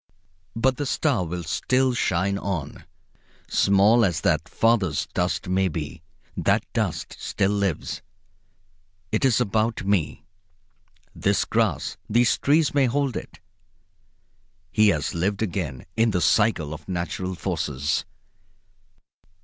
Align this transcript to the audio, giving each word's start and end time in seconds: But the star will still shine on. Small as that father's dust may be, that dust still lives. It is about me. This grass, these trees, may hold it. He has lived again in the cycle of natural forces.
But 0.55 0.77
the 0.77 0.87
star 0.87 1.23
will 1.27 1.43
still 1.43 1.93
shine 1.93 2.39
on. 2.39 2.85
Small 3.47 4.03
as 4.03 4.21
that 4.21 4.49
father's 4.49 5.05
dust 5.13 5.47
may 5.47 5.67
be, 5.67 6.01
that 6.35 6.63
dust 6.73 7.15
still 7.19 7.51
lives. 7.51 8.01
It 9.11 9.23
is 9.23 9.39
about 9.39 9.85
me. 9.85 10.25
This 11.13 11.45
grass, 11.45 11.97
these 12.09 12.35
trees, 12.39 12.73
may 12.73 12.87
hold 12.87 13.15
it. 13.15 13.39
He 14.71 14.87
has 14.87 15.13
lived 15.13 15.43
again 15.43 15.85
in 15.95 16.09
the 16.09 16.19
cycle 16.21 16.73
of 16.73 16.89
natural 16.89 17.35
forces. 17.35 18.03